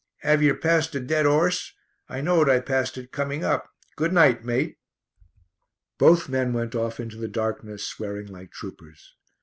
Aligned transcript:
'Ave 0.23 0.43
yer 0.43 0.55
passed 0.55 0.95
a 0.95 0.99
dead 0.99 1.27
'orse? 1.27 1.73
I 2.09 2.21
knowed 2.21 2.49
I 2.49 2.59
passed 2.59 2.97
it 2.97 3.11
coming 3.11 3.43
up. 3.43 3.69
Good 3.95 4.11
night, 4.11 4.43
mate." 4.43 4.79
Both 5.99 6.27
men 6.27 6.53
went 6.53 6.73
off 6.73 6.99
into 6.99 7.17
the 7.17 7.27
darkness, 7.27 7.85
swearing 7.85 8.25
like 8.25 8.51
troopers. 8.51 9.13